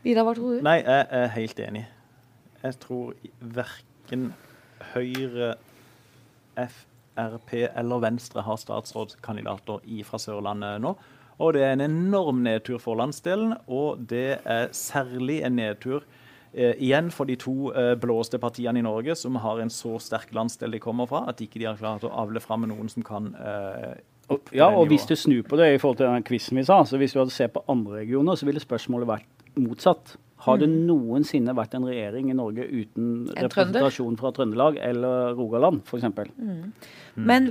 [0.05, 0.65] Vidar, hva tror du?
[0.67, 1.85] Nei, jeg er helt enig.
[2.65, 3.15] Jeg tror
[3.57, 4.33] verken
[4.93, 5.55] Høyre,
[6.55, 10.93] Frp eller Venstre har statsrådskandidater fra Sørlandet nå.
[11.43, 16.24] Og det er en enorm nedtur for landsdelen, og det er særlig en nedtur eh,
[16.55, 20.77] igjen for de to eh, blåste partiene i Norge som har en så sterk landsdel
[20.77, 23.33] de kommer fra, at ikke de har klart å avle fram med noen som kan
[23.35, 23.95] eh,
[24.33, 26.81] opp ja, og hvis du snur på det i forhold til den quizen vi sa,
[26.87, 30.17] så hvis du hadde sett på andre regioner, så ville spørsmålet vært motsatt.
[30.45, 33.31] Har det noensinne vært en regjering i Norge uten Mm.
[33.47, 36.05] Representasjon fra Trøndelag eller Rogaland, f.eks.?
[36.37, 36.73] Mm.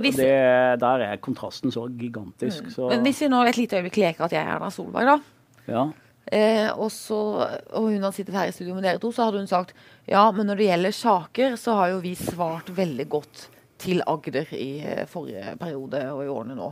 [0.00, 2.70] hvis, Det, der er kontrasten så gigantisk.
[2.70, 5.18] Så, men hvis vi nå et lite øyeblikk leker at jeg er Erna Solberg, da.
[5.66, 5.84] ja.
[6.32, 7.18] Eh, og, så,
[7.76, 9.74] og hun har sittet her i studio med dere to, så hadde hun sagt
[10.08, 13.48] ja, men når det gjelder saker, så har jo vi svart veldig godt
[13.84, 16.70] til Agder i eh, forrige periode og i årene nå.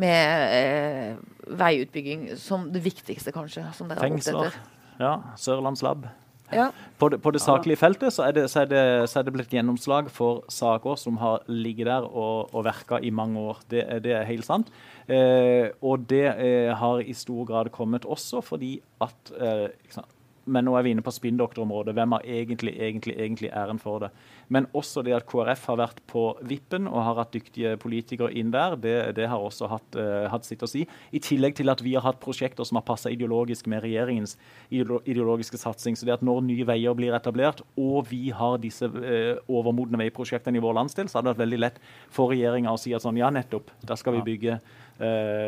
[0.00, 1.20] Med eh,
[1.60, 3.66] veiutbygging som det viktigste, kanskje.
[3.76, 4.48] Som dere har gått Fengsler.
[4.48, 4.96] etter.
[5.00, 6.06] Ja, Sørlandslab.
[6.52, 6.68] Ja.
[6.98, 9.34] På det, på det saklige feltet så er, det, så, er det, så er det
[9.34, 13.60] blitt gjennomslag for saker som har ligget der og, og verka i mange år.
[13.70, 14.72] Det, det er helt sant.
[15.08, 20.16] Eh, og det eh, har i stor grad kommet også fordi at eh, ikke sant?
[20.50, 21.94] Men nå er vi inne på spinndoktorområdet.
[21.96, 24.10] Hvem har egentlig, egentlig, egentlig æren for det?
[24.50, 28.50] Men også det at KrF har vært på vippen og har hatt dyktige politikere inn
[28.54, 30.82] der, det, det har også hatt, uh, hatt sitt å si.
[31.14, 34.36] I tillegg til at vi har hatt prosjekter som har passa ideologisk med regjeringens
[34.70, 35.98] ideologiske satsing.
[35.98, 40.58] Så det at når Nye Veier blir etablert, og vi har disse uh, overmodne veiprosjektene
[40.58, 43.20] i vår landsdel, så hadde det vært veldig lett for regjeringa å si at sånn,
[43.20, 44.58] ja, nettopp, da skal vi bygge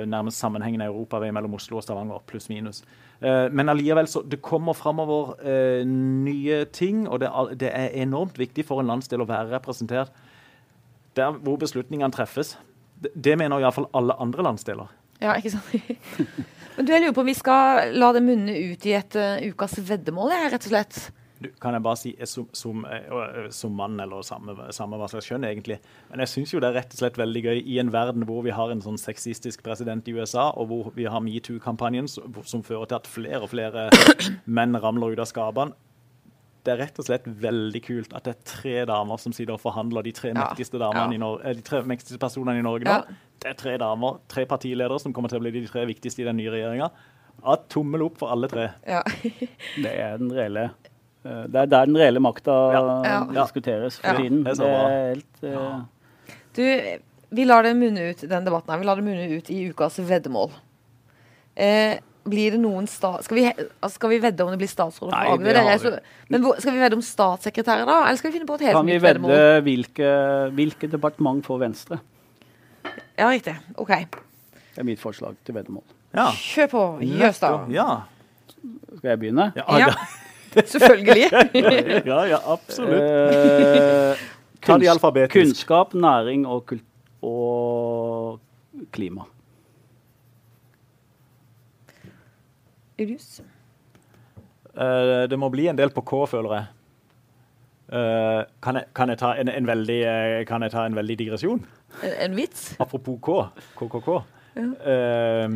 [0.09, 2.83] nærmest sammenhengende europavei mellom Oslo og Stavanger, pluss minus.
[3.23, 7.29] Eh, men allikevel, så det kommer framover eh, nye ting, og det,
[7.71, 10.11] er- enormt viktig for en landsdel å være representert
[11.17, 12.55] der hvor beslutningene treffes.
[13.15, 14.89] Det mener iallfall alle andre landsdeler.
[15.21, 15.73] ja, ikke sant?
[16.77, 19.37] men du, jeg lurer på om vi skal la det munne ut i et uh,
[19.53, 21.01] ukas veddemål, jeg, rett og slett.
[21.43, 25.09] Du, kan jeg bare si som, som, eh, eh, som mann, eller samme, samme hva
[25.11, 25.79] slags kjønn, egentlig.
[26.11, 28.43] Men jeg syns jo det er rett og slett veldig gøy i en verden hvor
[28.47, 32.63] vi har en sånn sexistisk president i USA, og hvor vi har metoo-kampanjen som, som
[32.67, 33.89] fører til at flere og flere
[34.59, 35.75] menn ramler ut av skapene.
[36.63, 39.63] Det er rett og slett veldig kult at det er tre damer som sitter og
[39.65, 40.45] forhandler de tre Ja.
[40.45, 41.33] mektigste damene Ja.
[41.43, 43.01] eh, de tre mektigste personene i Norge nå.
[43.03, 43.17] Ja.
[43.43, 46.29] Det er tre damer, tre partiledere som kommer til å bli de tre viktigste i
[46.29, 46.91] den nye regjeringa.
[47.43, 48.69] Ja, tommel opp for alle tre.
[48.87, 49.01] Ja.
[49.83, 50.69] Det er den reelle
[51.23, 53.21] det er der den reelle makta Ja.
[53.45, 54.17] diskuteres for Ja.
[54.19, 54.45] tiden.
[54.45, 55.81] Det er helt eh,
[56.57, 56.63] Du,
[57.31, 58.79] vi lar det munne ut den debatten her.
[58.79, 60.51] Vi lar det munne ut i ukas veddemål.
[61.57, 63.45] Eh, blir det noen sta skal, vi,
[63.83, 65.57] altså, skal vi vedde om det blir statsråd for Agder?
[65.59, 67.97] er men skal vi vedde om statssekretærer, da?
[68.07, 69.63] Eller skal vi finne på et helt Kan vi vedde veddemål?
[69.67, 70.11] hvilke,
[70.55, 71.99] hvilke departement får Venstre?
[73.19, 73.57] Ja, riktig.
[73.77, 73.89] OK.
[73.89, 75.83] Det er mitt forslag til veddemål.
[76.15, 76.29] Ja.
[76.37, 76.85] Kjør på.
[77.03, 77.71] Jøstad.
[77.73, 77.89] Ja.
[78.99, 79.53] Skal jeg begynne?
[79.57, 79.79] Ja.
[79.79, 79.95] ja.
[80.73, 81.25] Selvfølgelig.
[82.13, 83.01] ja, ja, absolutt.
[83.03, 84.23] Eh,
[84.63, 86.85] Ta de kunns- Kunnskap, næring og, kult
[87.23, 88.41] og
[88.95, 89.25] klima.
[93.01, 93.41] Rus.
[94.77, 96.67] Eh, det må bli en del på K, føler jeg.
[97.93, 101.17] Eh, kan, jeg kan, jeg ta en, en veldig, eh, kan jeg ta en veldig
[101.21, 101.65] digresjon?
[102.03, 102.71] En, en vits?
[102.81, 103.43] Apropos K.
[103.81, 104.09] KKK.
[104.57, 105.49] Eh,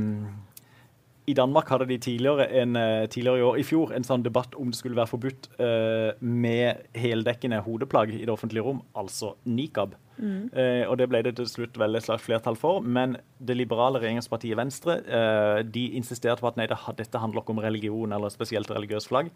[1.26, 4.54] I Danmark hadde de tidligere, en, eh, tidligere i år, i fjor en sånn debatt
[4.54, 9.96] om det skulle være forbudt uh, med heldekkende hodeplagg i det offentlige rom, altså nikab.
[10.16, 12.80] Eh, og det ble det til slutt veldig slags flertall for.
[12.80, 17.56] Men det liberale regjeringspartiet Venstre uh, de insisterte på at nei, det, dette handler ikke
[17.56, 19.32] om religion eller spesielt religiøst flagg.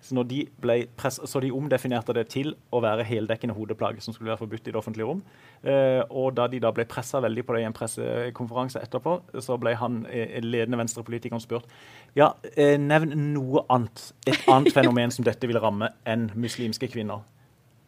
[0.00, 4.14] Så, når de ble press så de omdefinerte det til å være heldekkende hodeplagg som
[4.16, 5.20] skulle være forbudt i det offentlige rom.
[5.60, 9.58] Eh, og da de da ble pressa veldig på det i en pressekonferanse etterpå, så
[9.60, 11.68] ble han eh, ledende venstrepolitikeren spurt
[12.16, 17.26] ja, eh, nevn noe annet, et annet fenomen som dette vil ramme enn muslimske kvinner.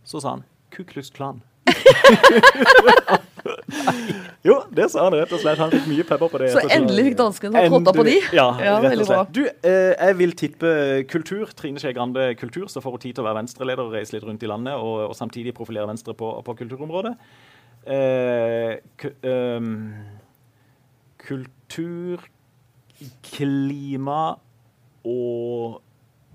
[0.05, 1.43] Så sa han Ku Klux Klan.
[4.49, 5.61] jo, det sa han rett og slett.
[5.61, 6.49] Han fikk mye pepper på det.
[6.55, 8.17] Så endelig fikk danskene ta trådda på de?
[8.37, 9.29] Ja, Ja, rett og slett.
[9.35, 10.71] Du, eh, jeg vil tippe
[11.11, 11.45] kultur.
[11.59, 14.27] Trine Skei Grande kultur, så får hun tid til å være Venstre-leder og reise litt
[14.27, 17.15] rundt i landet, og, og samtidig profilere Venstre på, på kulturområdet.
[17.83, 18.73] Eh,
[19.27, 19.73] ehm,
[21.19, 22.19] kultur,
[23.27, 24.21] klima
[25.03, 25.81] og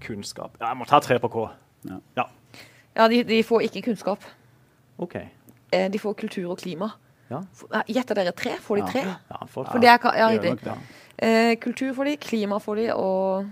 [0.03, 0.51] kunnskap.
[0.59, 1.37] Ja, jeg må ta tre på K.
[1.87, 1.97] Ja.
[2.19, 2.25] ja.
[2.97, 4.19] Ja, de, de får ikke kunnskap.
[4.97, 5.15] OK.
[5.71, 6.91] Eh, de får kultur og klima.
[7.31, 7.41] Ja.
[7.73, 8.55] Eh, Gjetter dere tre?
[8.63, 9.03] Får de tre?
[9.05, 10.75] Ja, for, For det er, ja, det nok det.
[11.17, 13.47] Eh, kultur får de, klima får de, og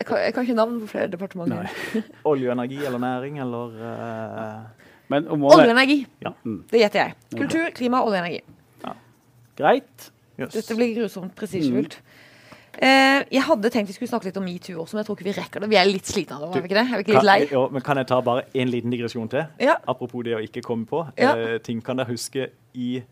[0.00, 1.66] jeg kan, jeg kan ikke navn på flere departementer.
[2.30, 6.06] Olje og energi eller næring eller uh, Olje og energi.
[6.22, 6.30] Ja.
[6.70, 7.14] Det gjetter jeg.
[7.36, 8.40] Kultur, klima, olje og energi.
[9.58, 10.10] Greit.
[10.40, 10.54] Yes.
[10.54, 11.98] Dette blir grusomt prestisjefullt.
[12.78, 15.26] Eh, jeg hadde tenkt vi skulle snakke litt om metoo også, men jeg tror ikke
[15.26, 15.68] vi rekker det.
[15.72, 16.84] Vi er litt slitne av det, er vi ikke det?
[16.86, 17.38] Er vi ikke litt lei?
[17.46, 19.46] Kan, jo, men kan jeg ta bare en liten digresjon til?
[19.60, 19.74] Ja.
[19.90, 21.02] Apropos det å ikke komme på.
[21.18, 21.32] Ja.
[21.36, 22.46] Eh, ting kan dere huske
[22.78, 23.02] i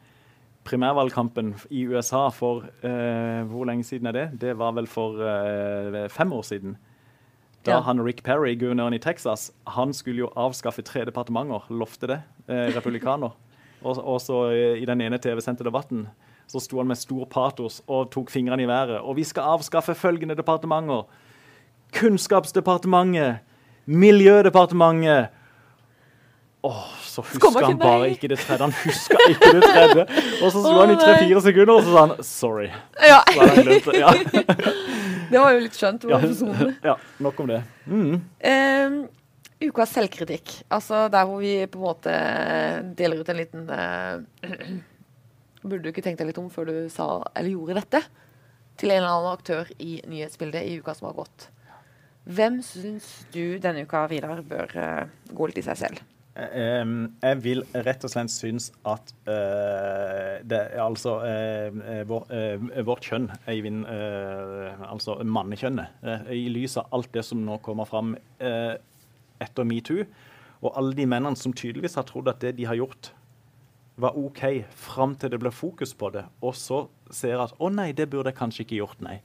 [0.69, 4.27] primærvalgkampen i USA for eh, Hvor lenge siden er det?
[4.41, 6.77] Det var vel for eh, fem år siden.
[7.67, 7.81] Da Ja.
[7.83, 11.67] han Rick Perry, guvernøren i Texas, han skulle jo avskaffe tre departementer.
[11.71, 12.21] Lovte det.
[12.49, 13.31] Eh, republikaner.
[13.83, 16.07] Og, så eh, i den ene TV-sendte debatten
[16.49, 19.01] så sto han med stor patos og tok fingrene i været.
[19.01, 21.05] Og vi skal avskaffe følgende departementer.
[21.93, 23.45] Kunnskapsdepartementet,
[23.87, 25.29] Miljødepartementet
[26.63, 28.65] Åh, så husker han bare ikke det tredje.
[28.67, 30.07] Han husker ikke det tredje.
[30.43, 32.73] Og så sto han i tre-fire sekunder, og så sa han 'sorry'.
[32.99, 33.21] Ja,
[33.65, 33.95] det.
[33.95, 34.11] Ja.
[35.31, 36.05] det var jo litt skjønt.
[36.11, 36.19] Ja.
[36.85, 37.63] ja, nok om det.
[37.87, 38.19] Mm.
[38.51, 38.99] Um,
[39.71, 40.63] ukas selvkritikk.
[40.71, 42.19] Altså der hvor vi på en måte
[42.99, 44.51] deler ut en liten eh,
[45.63, 48.03] Burde du ikke tenkt deg litt om før du sa eller gjorde dette?
[48.79, 51.49] Til en eller annen aktør i nyhetsbildet i uka som har gått.
[52.29, 56.07] Hvem syns du denne uka, Vidar, bør uh, gå litt i seg selv?
[56.39, 63.27] Jeg vil rett og slett synes at uh, det altså eh, vår, uh, vårt kjønn,
[63.51, 66.05] Eivind, altså mannekjønnet,
[66.37, 70.05] i lys av alt det som nå kommer fram etter metoo,
[70.63, 73.11] og alle de mennene som tydeligvis har trodd at det de har gjort,
[73.99, 74.43] var OK
[74.79, 78.31] fram til det ble fokus på det, og så ser at å nei, det burde
[78.33, 79.19] jeg kanskje ikke gjort, nei.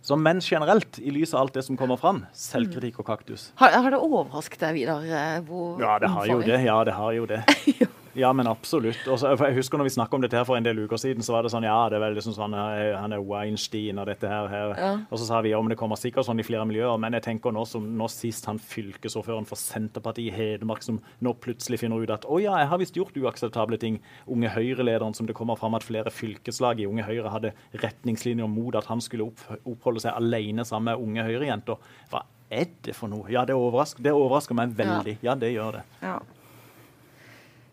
[0.00, 3.50] Så menn generelt, i lys av alt det som kommer fram, selvkritikk og kaktus.
[3.60, 5.04] Har, har det overrasket deg, Vidar?
[5.04, 6.60] eh, Hvor Ja, det har jo det.
[6.64, 7.42] Ja, det har jo det.
[8.18, 9.04] Ja, men absolutt.
[9.06, 11.34] Også, jeg husker når vi snakket om dette her for en del uker siden, så
[11.36, 14.28] var det sånn Ja, det er veldig sånn sånn eh, Han er Weinstein og dette
[14.30, 14.48] her.
[14.50, 14.72] her.
[14.78, 14.90] Ja.
[15.10, 16.98] Og så sa vi ja, men det kommer sikkert sånn i flere miljøer.
[16.98, 21.34] Men jeg tenker nå som nå sist han fylkesordføreren for Senterpartiet i Hedmark som nå
[21.42, 24.00] plutselig finner ut at å ja, jeg har visst gjort uakseptable ting.
[24.30, 28.74] Unge Høyre-lederen som det kommer fram at flere fylkeslag i Unge Høyre hadde retningslinjer mot
[28.78, 31.78] at han skulle opp, oppholde seg alene sammen med unge Høyre-jenter.
[32.10, 33.30] Hva er det for noe?
[33.30, 35.18] Ja, det overrasker, det overrasker meg veldig.
[35.22, 35.86] Ja, det gjør det.
[36.02, 36.18] Ja.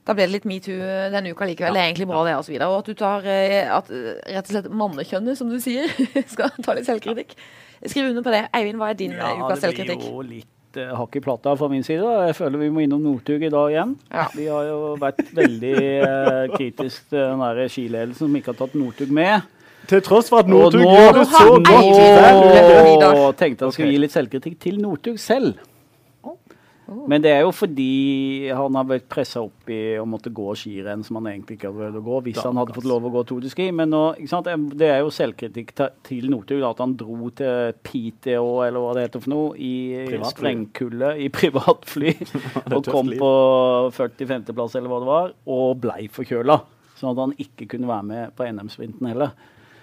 [0.08, 0.76] Da ble det litt metoo
[1.12, 1.76] denne uka likevel.
[1.76, 2.36] Det er egentlig bra, det.
[2.39, 2.67] Og, så videre.
[2.72, 5.91] og at du tar eh, at eh, rett og slett mannekjønnet, som du sier,
[6.34, 7.36] skal ta litt selvkritikk.
[7.84, 8.46] Skriv under på det.
[8.56, 11.67] Eivind, hva er din ja, ukas det blir jo litt eh, hakk i plata fra
[11.72, 12.08] min side.
[12.30, 13.93] Jeg føler vi må innom Northug i dag igjen.
[14.13, 14.26] Ja.
[14.34, 18.80] Vi har jo vært veldig eh, kritisk til den der skiledelsen som ikke har tatt
[18.80, 19.54] Northug med.
[19.88, 23.04] Til tross for at Northug gjør det så godt.
[23.12, 23.96] Og tenkte han skulle Ok.
[23.96, 25.60] gi litt selvkritikk til Northug selv.
[26.88, 31.02] Men det er jo fordi han har vært pressa opp i å måtte gå skirenn
[31.04, 33.23] som han egentlig ikke hadde prøvd å gå, hvis han hadde fått lov å gå
[33.28, 33.65] Tour de Ski.
[33.76, 34.04] Men nå,
[34.80, 35.73] det er jo selvkritikk
[36.08, 39.73] til Northug at han dro til Piteå, eller hva det heter for noe, i
[40.08, 40.32] Privatfly.
[40.38, 42.15] sprengkulde i privatfly.
[42.78, 43.19] og kom liv.
[43.19, 43.34] på
[44.00, 46.62] 40-50-plass, eller hva det var, og blei forkjøla.
[46.97, 49.36] Sånn at han ikke kunne være med på NM-sprinten heller.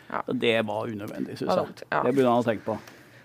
[0.08, 0.24] Ja.
[0.32, 1.88] Det var unødvendig, syns jeg.
[1.90, 2.00] ja.
[2.00, 2.80] Det burde han ha tenkt på.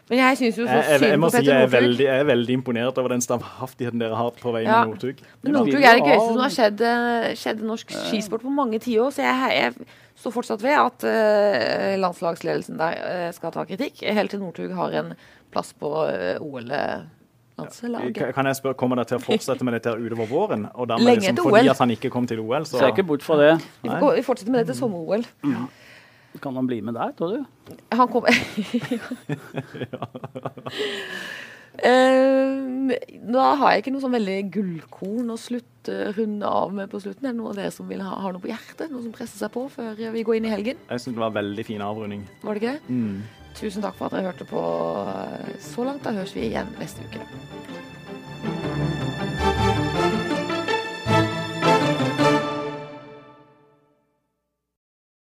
[0.09, 2.21] Men jeg syns jo så Jeg, jeg, jeg synd må si jeg er, veldig, jeg
[2.23, 4.79] er veldig imponert over den standhaftigheten dere har på vei Ja.
[4.81, 5.19] med Northug.
[5.43, 5.57] Men Ja.
[5.59, 9.11] Northug er det gøyeste som har skjedd, eh, skjedd norsk skisport på mange tiår.
[9.13, 9.73] Så jeg, jeg
[10.17, 14.97] står fortsatt ved at uh, landslagsledelsen der uh, skal ta kritikk, helt til Northug har
[15.03, 15.13] en
[15.53, 18.15] plass på uh, OL-landslaget.
[18.17, 20.65] Kan kan jeg spørre, Kommer dere til å fortsette med dette utover våren?
[20.73, 23.05] Og dermed Lenge liksom, etter fordi at han ikke kom til OL, så Ser ikke
[23.13, 23.53] bort fra det.
[23.85, 25.29] Vi, vi fortsetter med det til sommer-OL.
[26.41, 27.75] Kan han bli med der, tror du?
[27.97, 28.29] Han kommer
[31.79, 32.97] Eh,
[33.29, 37.27] Da har jeg ikke noe sånn veldig gullkorn å slutte runde av med på slutten.
[37.27, 38.89] Er det noen av dere som vil ha, har noe på hjertet?
[38.91, 40.81] Noe som presser seg på før vi går inn i helgen?
[40.89, 42.25] Jeg syns det var veldig fin avrunding.
[42.43, 42.81] Var det ikke det?
[42.89, 43.21] Mm.
[43.59, 44.63] Tusen takk for at dere hørte på
[45.69, 46.03] så langt.
[46.03, 47.21] Da høres vi igjen neste uke.